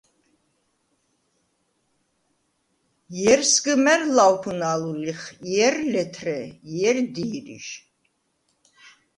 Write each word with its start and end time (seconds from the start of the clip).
ჲერ 3.19 3.41
სგჷმა̈რ 3.51 4.01
ლავფუნალვ 4.15 4.85
ლიხ, 5.03 5.21
ჲერ– 5.51 5.75
ლეთრე, 5.91 6.39
ჲერ– 6.75 6.97
დი̄რიშ. 7.13 7.67